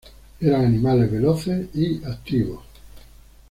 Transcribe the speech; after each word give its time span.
Eran 0.39 0.65
animales 0.65 1.11
veloces 1.11 1.67
y 1.75 2.03
activos. 2.05 2.61